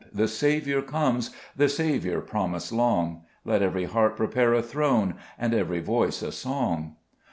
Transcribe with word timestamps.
the 0.11 0.27
Saviour 0.27 0.81
comes, 0.81 1.29
The 1.55 1.69
Saviour 1.69 2.21
promised 2.21 2.71
long: 2.71 3.21
Let 3.45 3.61
every 3.61 3.83
heart 3.85 4.17
prepare 4.17 4.51
a 4.55 4.63
throne, 4.63 5.13
And 5.37 5.53
every 5.53 5.79
voice 5.79 6.23
a 6.23 6.31
song. 6.31 6.95